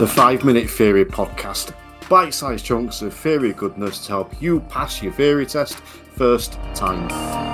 The 0.00 0.06
5 0.06 0.46
Minute 0.46 0.70
Theory 0.70 1.04
Podcast. 1.04 1.74
Bite 2.08 2.32
sized 2.32 2.64
chunks 2.64 3.02
of 3.02 3.12
theory 3.12 3.52
goodness 3.52 4.06
to 4.06 4.12
help 4.12 4.40
you 4.40 4.60
pass 4.60 5.02
your 5.02 5.12
theory 5.12 5.44
test 5.44 5.76
first 5.76 6.54
time. 6.74 7.49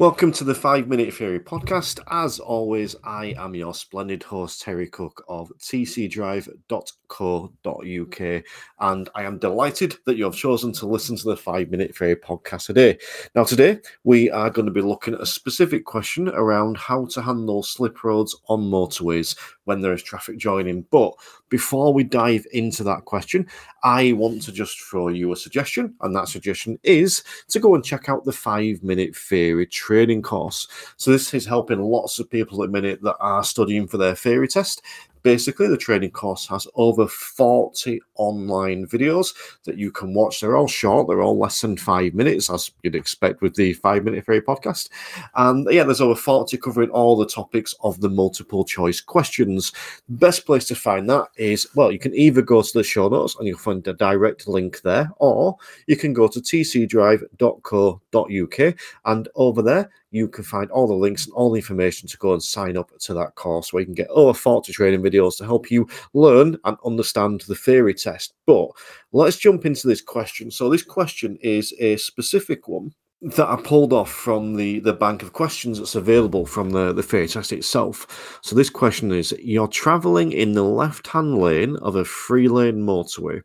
Welcome 0.00 0.32
to 0.32 0.44
the 0.44 0.54
5 0.54 0.88
Minute 0.88 1.12
Theory 1.12 1.38
Podcast. 1.38 2.00
As 2.10 2.38
always, 2.38 2.96
I 3.04 3.34
am 3.36 3.54
your 3.54 3.74
splendid 3.74 4.22
host, 4.22 4.62
Terry 4.62 4.88
Cook 4.88 5.22
of 5.28 5.52
tcdrive.co.uk, 5.58 8.44
and 8.80 9.08
I 9.14 9.22
am 9.24 9.38
delighted 9.38 9.96
that 10.06 10.16
you 10.16 10.24
have 10.24 10.34
chosen 10.34 10.72
to 10.72 10.86
listen 10.86 11.16
to 11.16 11.24
the 11.24 11.36
5 11.36 11.68
Minute 11.68 11.94
Theory 11.94 12.16
Podcast 12.16 12.64
today. 12.64 12.96
Now, 13.34 13.44
today 13.44 13.80
we 14.02 14.30
are 14.30 14.48
going 14.48 14.64
to 14.64 14.72
be 14.72 14.80
looking 14.80 15.12
at 15.12 15.20
a 15.20 15.26
specific 15.26 15.84
question 15.84 16.30
around 16.30 16.78
how 16.78 17.04
to 17.10 17.20
handle 17.20 17.62
slip 17.62 18.02
roads 18.02 18.34
on 18.48 18.62
motorways 18.62 19.36
when 19.70 19.80
there 19.80 19.92
is 19.92 20.02
traffic 20.02 20.36
joining. 20.36 20.82
But 20.90 21.12
before 21.48 21.94
we 21.94 22.02
dive 22.02 22.44
into 22.52 22.82
that 22.82 23.04
question, 23.04 23.46
I 23.84 24.14
want 24.14 24.42
to 24.42 24.52
just 24.52 24.80
throw 24.80 25.06
you 25.10 25.30
a 25.30 25.36
suggestion, 25.36 25.94
and 26.00 26.14
that 26.16 26.26
suggestion 26.26 26.76
is 26.82 27.22
to 27.50 27.60
go 27.60 27.76
and 27.76 27.84
check 27.84 28.08
out 28.08 28.24
the 28.24 28.32
5 28.32 28.82
Minute 28.82 29.14
Theory 29.14 29.66
training 29.66 30.22
course. 30.22 30.66
So 30.96 31.12
this 31.12 31.32
is 31.34 31.46
helping 31.46 31.80
lots 31.80 32.18
of 32.18 32.28
people 32.28 32.60
at 32.64 32.66
the 32.66 32.72
minute 32.72 33.00
that 33.02 33.16
are 33.20 33.44
studying 33.44 33.86
for 33.86 33.96
their 33.96 34.16
theory 34.16 34.48
test 34.48 34.82
basically 35.22 35.68
the 35.68 35.76
training 35.76 36.10
course 36.10 36.46
has 36.48 36.66
over 36.74 37.06
40 37.06 38.00
online 38.16 38.86
videos 38.86 39.34
that 39.64 39.76
you 39.76 39.90
can 39.90 40.14
watch. 40.14 40.40
They're 40.40 40.56
all 40.56 40.68
short 40.68 41.08
they're 41.08 41.22
all 41.22 41.38
less 41.38 41.60
than 41.60 41.76
five 41.76 42.14
minutes 42.14 42.50
as 42.50 42.70
you'd 42.82 42.94
expect 42.94 43.42
with 43.42 43.54
the 43.54 43.74
five 43.74 44.04
minute 44.04 44.26
theory 44.26 44.40
podcast. 44.40 44.88
And 45.34 45.66
yeah 45.70 45.84
there's 45.84 46.00
over 46.00 46.14
40 46.14 46.56
covering 46.58 46.90
all 46.90 47.16
the 47.16 47.26
topics 47.26 47.74
of 47.82 48.00
the 48.00 48.08
multiple 48.08 48.64
choice 48.64 49.00
questions. 49.00 49.72
Best 50.08 50.46
place 50.46 50.66
to 50.66 50.74
find 50.74 51.08
that 51.10 51.28
is 51.36 51.66
well 51.74 51.92
you 51.92 51.98
can 51.98 52.14
either 52.14 52.42
go 52.42 52.62
to 52.62 52.72
the 52.72 52.84
show 52.84 53.08
notes 53.08 53.36
and 53.36 53.46
you'll 53.46 53.58
find 53.58 53.86
a 53.86 53.92
direct 53.92 54.48
link 54.48 54.80
there 54.82 55.10
or 55.16 55.56
you 55.86 55.96
can 55.96 56.12
go 56.12 56.28
to 56.28 56.40
tcdrive.co.uk 56.40 58.74
and 59.04 59.28
over 59.34 59.62
there 59.62 59.90
you 60.10 60.28
can 60.28 60.44
find 60.44 60.70
all 60.70 60.86
the 60.86 60.94
links 60.94 61.26
and 61.26 61.34
all 61.34 61.50
the 61.50 61.58
information 61.58 62.08
to 62.08 62.16
go 62.18 62.32
and 62.32 62.42
sign 62.42 62.76
up 62.76 62.90
to 62.98 63.14
that 63.14 63.34
course 63.36 63.72
where 63.72 63.80
you 63.80 63.86
can 63.86 63.94
get 63.94 64.08
over 64.08 64.34
40 64.34 64.72
training 64.72 65.02
videos 65.02 65.36
to 65.38 65.44
help 65.44 65.70
you 65.70 65.88
learn 66.14 66.56
and 66.64 66.76
understand 66.84 67.42
the 67.42 67.54
theory 67.54 67.94
test. 67.94 68.34
But 68.46 68.70
let's 69.12 69.36
jump 69.36 69.66
into 69.66 69.86
this 69.86 70.00
question. 70.00 70.50
So, 70.50 70.68
this 70.68 70.82
question 70.82 71.36
is 71.40 71.74
a 71.78 71.96
specific 71.96 72.68
one 72.68 72.92
that 73.22 73.48
I 73.48 73.56
pulled 73.56 73.92
off 73.92 74.10
from 74.10 74.56
the, 74.56 74.80
the 74.80 74.94
bank 74.94 75.22
of 75.22 75.34
questions 75.34 75.78
that's 75.78 75.94
available 75.94 76.46
from 76.46 76.70
the, 76.70 76.92
the 76.92 77.02
theory 77.02 77.28
test 77.28 77.52
itself. 77.52 78.40
So, 78.42 78.56
this 78.56 78.70
question 78.70 79.12
is 79.12 79.34
You're 79.40 79.68
traveling 79.68 80.32
in 80.32 80.52
the 80.52 80.64
left 80.64 81.06
hand 81.06 81.38
lane 81.38 81.76
of 81.76 81.96
a 81.96 82.04
three 82.04 82.48
lane 82.48 82.82
motorway. 82.82 83.42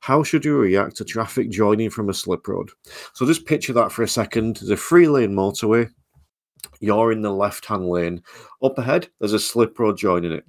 How 0.00 0.22
should 0.22 0.44
you 0.44 0.58
react 0.58 0.96
to 0.96 1.04
traffic 1.04 1.48
joining 1.50 1.88
from 1.88 2.10
a 2.10 2.14
slip 2.14 2.46
road? 2.46 2.70
So, 3.14 3.26
just 3.26 3.46
picture 3.46 3.72
that 3.72 3.90
for 3.90 4.02
a 4.02 4.08
second. 4.08 4.56
There's 4.56 4.70
a 4.70 4.76
three 4.76 5.08
lane 5.08 5.34
motorway 5.34 5.90
you're 6.80 7.12
in 7.12 7.22
the 7.22 7.32
left 7.32 7.66
hand 7.66 7.88
lane. 7.88 8.22
Up 8.62 8.78
ahead, 8.78 9.08
there's 9.18 9.32
a 9.32 9.38
slip 9.38 9.78
road 9.78 9.96
joining 9.96 10.32
it. 10.32 10.44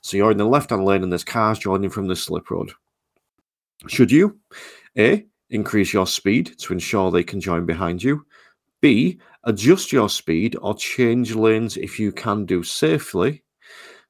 So 0.00 0.16
you're 0.16 0.30
in 0.30 0.38
the 0.38 0.44
left 0.44 0.70
hand 0.70 0.84
lane 0.84 1.02
and 1.02 1.12
there's 1.12 1.24
cars 1.24 1.58
joining 1.58 1.90
from 1.90 2.06
the 2.06 2.16
slip 2.16 2.50
road. 2.50 2.72
Should 3.86 4.10
you 4.10 4.38
A, 4.98 5.26
increase 5.50 5.92
your 5.92 6.06
speed 6.06 6.58
to 6.58 6.72
ensure 6.72 7.10
they 7.10 7.24
can 7.24 7.40
join 7.40 7.66
behind 7.66 8.02
you? 8.02 8.24
B, 8.80 9.18
adjust 9.44 9.92
your 9.92 10.08
speed 10.08 10.56
or 10.60 10.74
change 10.74 11.34
lanes 11.34 11.76
if 11.76 11.98
you 11.98 12.12
can 12.12 12.44
do 12.44 12.62
safely? 12.62 13.42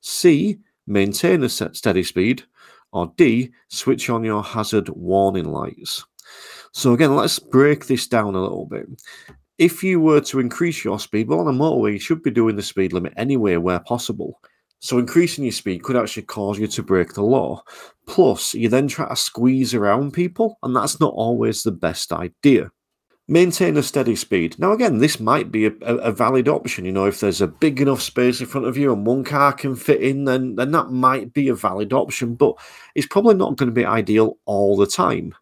C, 0.00 0.58
maintain 0.86 1.42
a 1.44 1.48
steady 1.48 2.03
speed? 2.03 2.44
Or 2.92 3.12
D, 3.16 3.53
switch 3.69 4.10
on 4.10 4.25
your 4.25 4.42
hazard 4.42 4.88
warning 4.88 5.53
lights? 5.53 6.04
So 6.72 6.92
again, 6.92 7.15
let's 7.16 7.38
break 7.38 7.87
this 7.87 8.06
down 8.06 8.34
a 8.34 8.41
little 8.41 8.66
bit 8.66 8.87
if 9.60 9.84
you 9.84 10.00
were 10.00 10.22
to 10.22 10.41
increase 10.41 10.82
your 10.84 10.98
speed, 10.98 11.28
well, 11.28 11.41
on 11.41 11.47
a 11.47 11.53
motorway, 11.53 11.93
you 11.93 11.98
should 11.98 12.22
be 12.22 12.31
doing 12.31 12.56
the 12.56 12.62
speed 12.62 12.94
limit 12.94 13.12
anyway 13.19 13.56
where 13.56 13.78
possible. 13.78 14.41
So 14.78 14.98
increasing 14.98 15.44
your 15.44 15.53
speed 15.53 15.82
could 15.82 15.97
actually 15.97 16.22
cause 16.22 16.59
you 16.59 16.66
to 16.69 16.82
break 16.82 17.12
the 17.12 17.22
law. 17.22 17.62
Plus, 18.06 18.54
you 18.54 18.71
then 18.71 18.88
try 18.88 19.06
to 19.06 19.15
squeeze 19.15 19.75
around 19.75 20.15
people, 20.15 20.59
and 20.62 20.75
that's 20.75 20.98
not 20.98 21.12
always 21.12 21.62
the 21.62 21.72
best 21.72 22.10
idea. 22.10 22.71
Maintain 23.28 23.76
a 23.76 23.82
steady 23.82 24.16
speed. 24.16 24.59
Now, 24.59 24.72
again, 24.72 24.97
this 24.97 25.21
might 25.21 25.53
be 25.53 25.66
a, 25.66 25.72
a, 25.82 26.10
valid 26.10 26.48
option. 26.48 26.87
You 26.87 26.92
know, 26.92 27.04
if 27.04 27.21
there's 27.21 27.42
a 27.42 27.47
big 27.47 27.82
enough 27.82 28.00
space 28.00 28.41
in 28.41 28.47
front 28.47 28.66
of 28.66 28.78
you 28.78 28.94
and 28.94 29.06
one 29.06 29.25
car 29.25 29.53
can 29.53 29.77
fit 29.77 30.00
in, 30.00 30.25
then 30.25 30.56
then 30.56 30.71
that 30.71 30.91
might 30.91 31.34
be 31.34 31.48
a 31.48 31.54
valid 31.54 31.92
option. 31.92 32.34
But 32.34 32.54
it's 32.94 33.06
probably 33.06 33.34
not 33.34 33.56
going 33.56 33.69
to 33.69 33.75
be 33.75 33.84
ideal 33.84 34.38
all 34.47 34.77
the 34.78 34.87
time. 34.87 35.34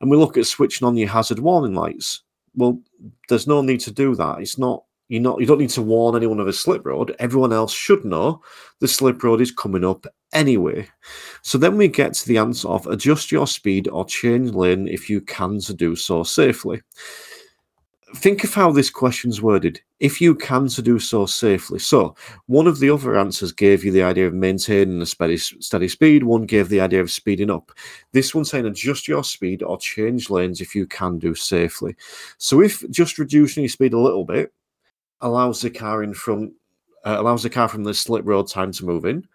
And 0.00 0.08
we 0.08 0.16
look 0.16 0.38
at 0.38 0.46
switching 0.46 0.86
on 0.86 0.96
your 0.96 1.08
hazard 1.08 1.40
warning 1.40 1.74
lights 1.74 2.22
well, 2.54 2.80
there's 3.28 3.46
no 3.46 3.62
need 3.62 3.80
to 3.80 3.90
do 3.90 4.14
that. 4.16 4.40
It's 4.40 4.58
not 4.58 4.84
you 5.08 5.18
not 5.20 5.40
you 5.40 5.46
don't 5.46 5.58
need 5.58 5.70
to 5.70 5.82
warn 5.82 6.16
anyone 6.16 6.40
of 6.40 6.46
a 6.46 6.52
slip 6.52 6.86
road. 6.86 7.14
Everyone 7.18 7.52
else 7.52 7.72
should 7.72 8.04
know 8.04 8.42
the 8.78 8.88
slip 8.88 9.22
road 9.22 9.40
is 9.40 9.50
coming 9.50 9.84
up 9.84 10.06
anyway. 10.32 10.88
So 11.42 11.58
then 11.58 11.76
we 11.76 11.88
get 11.88 12.14
to 12.14 12.28
the 12.28 12.38
answer 12.38 12.68
of 12.68 12.86
adjust 12.86 13.32
your 13.32 13.46
speed 13.46 13.88
or 13.88 14.04
change 14.04 14.52
lane 14.52 14.86
if 14.86 15.10
you 15.10 15.20
can 15.20 15.58
to 15.60 15.74
do 15.74 15.96
so 15.96 16.22
safely 16.22 16.80
think 18.14 18.44
of 18.44 18.54
how 18.54 18.72
this 18.72 18.90
question's 18.90 19.40
worded. 19.40 19.80
If 20.00 20.20
you 20.20 20.34
can 20.34 20.68
to 20.68 20.82
do 20.82 20.98
so 20.98 21.26
safely. 21.26 21.78
So 21.78 22.14
one 22.46 22.66
of 22.66 22.78
the 22.78 22.90
other 22.90 23.18
answers 23.18 23.52
gave 23.52 23.84
you 23.84 23.92
the 23.92 24.02
idea 24.02 24.26
of 24.26 24.34
maintaining 24.34 25.00
a 25.00 25.06
steady, 25.06 25.36
steady 25.36 25.88
speed. 25.88 26.24
One 26.24 26.46
gave 26.46 26.68
the 26.68 26.80
idea 26.80 27.00
of 27.00 27.10
speeding 27.10 27.50
up. 27.50 27.70
This 28.12 28.34
one's 28.34 28.50
saying 28.50 28.66
adjust 28.66 29.08
your 29.08 29.24
speed 29.24 29.62
or 29.62 29.78
change 29.78 30.30
lanes 30.30 30.60
if 30.60 30.74
you 30.74 30.86
can 30.86 31.18
do 31.18 31.34
safely. 31.34 31.96
So 32.38 32.60
if 32.60 32.88
just 32.90 33.18
reducing 33.18 33.62
your 33.62 33.68
speed 33.68 33.92
a 33.92 33.98
little 33.98 34.24
bit 34.24 34.52
allows 35.20 35.60
the 35.60 35.70
car 35.70 36.02
in 36.02 36.14
front, 36.14 36.52
uh, 37.04 37.16
allows 37.18 37.42
the 37.42 37.50
car 37.50 37.68
from 37.68 37.84
the 37.84 37.94
slip 37.94 38.24
road 38.24 38.48
time 38.48 38.72
to 38.72 38.86
move 38.86 39.04
in, 39.04 39.26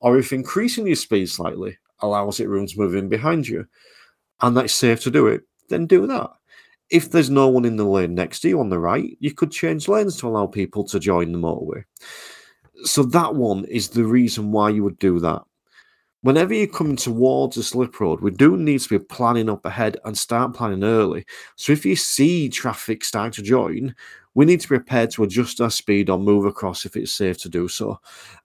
or 0.00 0.18
if 0.18 0.32
increasing 0.32 0.86
your 0.86 0.96
speed 0.96 1.28
slightly 1.28 1.76
allows 2.00 2.40
it 2.40 2.48
room 2.48 2.66
to 2.66 2.78
move 2.78 2.94
in 2.94 3.08
behind 3.08 3.46
you, 3.46 3.66
and 4.40 4.56
that's 4.56 4.72
safe 4.72 5.00
to 5.02 5.10
do 5.10 5.26
it, 5.26 5.42
then 5.68 5.86
do 5.86 6.06
that 6.06 6.30
if 6.92 7.10
there's 7.10 7.30
no 7.30 7.48
one 7.48 7.64
in 7.64 7.76
the 7.76 7.84
lane 7.84 8.14
next 8.14 8.40
to 8.40 8.50
you 8.50 8.60
on 8.60 8.68
the 8.68 8.78
right, 8.78 9.16
you 9.18 9.32
could 9.32 9.50
change 9.50 9.88
lanes 9.88 10.18
to 10.18 10.28
allow 10.28 10.46
people 10.46 10.84
to 10.84 11.00
join 11.00 11.32
the 11.32 11.38
motorway. 11.38 11.82
So 12.84 13.02
that 13.04 13.34
one 13.34 13.64
is 13.64 13.88
the 13.88 14.04
reason 14.04 14.52
why 14.52 14.68
you 14.70 14.84
would 14.84 14.98
do 14.98 15.18
that. 15.20 15.42
Whenever 16.20 16.52
you're 16.52 16.66
coming 16.66 16.96
towards 16.96 17.56
a 17.56 17.62
slip 17.62 17.98
road, 17.98 18.20
we 18.20 18.30
do 18.30 18.58
need 18.58 18.80
to 18.80 18.98
be 18.98 19.04
planning 19.04 19.48
up 19.48 19.64
ahead 19.64 19.96
and 20.04 20.16
start 20.16 20.54
planning 20.54 20.84
early. 20.84 21.24
So 21.56 21.72
if 21.72 21.86
you 21.86 21.96
see 21.96 22.50
traffic 22.50 23.04
starting 23.04 23.32
to 23.32 23.42
join, 23.42 23.94
we 24.34 24.44
need 24.44 24.60
to 24.60 24.68
be 24.68 24.76
prepared 24.76 25.10
to 25.10 25.24
adjust 25.24 25.60
our 25.60 25.70
speed 25.70 26.08
or 26.08 26.18
move 26.18 26.46
across 26.46 26.86
if 26.86 26.96
it's 26.96 27.12
safe 27.12 27.38
to 27.38 27.48
do 27.48 27.68
so. 27.68 28.00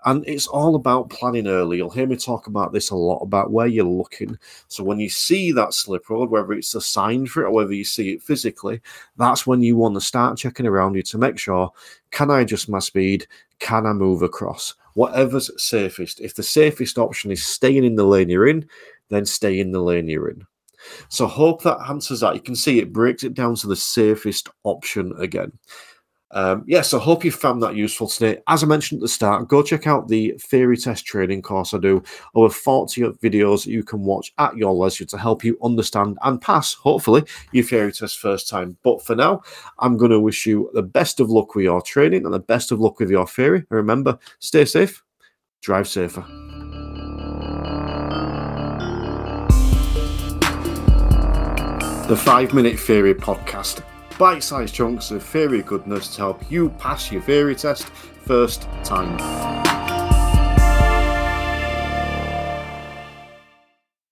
And 0.05 0.27
it's 0.27 0.47
all 0.47 0.75
about 0.75 1.09
planning 1.09 1.47
early. 1.47 1.77
You'll 1.77 1.89
hear 1.89 2.07
me 2.07 2.17
talk 2.17 2.47
about 2.47 2.73
this 2.73 2.89
a 2.89 2.95
lot 2.95 3.19
about 3.19 3.51
where 3.51 3.67
you're 3.67 3.85
looking. 3.85 4.37
So 4.67 4.83
when 4.83 4.99
you 4.99 5.09
see 5.09 5.51
that 5.53 5.73
slip 5.73 6.09
road, 6.09 6.29
whether 6.29 6.51
it's 6.53 6.75
a 6.75 6.81
sign 6.81 7.25
for 7.25 7.43
it 7.43 7.47
or 7.47 7.51
whether 7.51 7.73
you 7.73 7.85
see 7.85 8.11
it 8.11 8.21
physically, 8.21 8.81
that's 9.15 9.47
when 9.47 9.61
you 9.61 9.77
want 9.77 9.95
to 9.95 10.01
start 10.01 10.37
checking 10.37 10.67
around 10.67 10.95
you 10.95 11.03
to 11.03 11.17
make 11.17 11.37
sure 11.37 11.71
can 12.11 12.31
I 12.31 12.41
adjust 12.41 12.69
my 12.69 12.79
speed? 12.79 13.27
Can 13.59 13.85
I 13.85 13.93
move 13.93 14.21
across? 14.21 14.75
Whatever's 14.93 15.51
safest. 15.61 16.19
If 16.19 16.35
the 16.35 16.43
safest 16.43 16.97
option 16.97 17.31
is 17.31 17.43
staying 17.43 17.83
in 17.83 17.95
the 17.95 18.03
lane 18.03 18.29
you're 18.29 18.47
in, 18.47 18.67
then 19.09 19.25
stay 19.25 19.59
in 19.59 19.71
the 19.71 19.81
lane 19.81 20.07
you're 20.07 20.29
in. 20.29 20.45
So 21.09 21.27
hope 21.27 21.63
that 21.63 21.79
answers 21.89 22.21
that. 22.21 22.35
You 22.35 22.41
can 22.41 22.55
see 22.55 22.79
it 22.79 22.93
breaks 22.93 23.23
it 23.23 23.33
down 23.33 23.55
to 23.55 23.67
the 23.67 23.75
safest 23.75 24.49
option 24.63 25.13
again. 25.17 25.51
Um, 26.31 26.65
yeah, 26.67 26.81
so 26.81 26.99
hope 26.99 27.23
you 27.23 27.31
found 27.31 27.63
that 27.63 27.75
useful 27.75 28.07
today. 28.07 28.41
As 28.47 28.61
I 28.61 28.67
mentioned 28.67 28.99
at 28.99 29.03
the 29.03 29.07
start, 29.07 29.47
go 29.47 29.63
check 29.63 29.87
out 29.87 30.07
the 30.07 30.31
theory 30.41 30.75
test 30.75 31.05
training 31.05 31.41
course 31.41 31.73
I 31.73 31.77
do. 31.77 32.03
Over 32.35 32.53
40 32.53 33.01
videos 33.23 33.65
you 33.65 33.83
can 33.83 34.03
watch 34.03 34.33
at 34.37 34.57
your 34.57 34.73
leisure 34.73 35.05
to 35.05 35.17
help 35.17 35.43
you 35.43 35.57
understand 35.63 36.17
and 36.23 36.41
pass, 36.41 36.73
hopefully, 36.73 37.23
your 37.53 37.63
theory 37.63 37.93
test 37.93 38.19
first 38.19 38.49
time. 38.49 38.77
But 38.83 39.03
for 39.05 39.15
now, 39.15 39.41
I'm 39.79 39.95
going 39.95 40.11
to 40.11 40.19
wish 40.19 40.45
you 40.45 40.69
the 40.73 40.83
best 40.83 41.19
of 41.19 41.29
luck 41.29 41.55
with 41.55 41.63
your 41.63 41.81
training 41.81 42.25
and 42.25 42.33
the 42.33 42.39
best 42.39 42.71
of 42.71 42.79
luck 42.81 42.99
with 42.99 43.09
your 43.09 43.27
theory. 43.27 43.65
Remember, 43.69 44.19
stay 44.39 44.65
safe, 44.65 45.03
drive 45.61 45.87
safer. 45.87 46.25
The 52.07 52.15
5 52.15 52.53
Minute 52.53 52.79
Theory 52.79 53.13
Podcast. 53.13 53.83
Bite 54.17 54.41
sized 54.41 54.73
chunks 54.73 55.11
of 55.11 55.21
theory 55.21 55.61
goodness 55.61 56.15
to 56.15 56.21
help 56.21 56.49
you 56.49 56.69
pass 56.79 57.11
your 57.11 57.21
theory 57.21 57.53
test 57.53 57.83
first 58.23 58.61
time. 58.85 59.66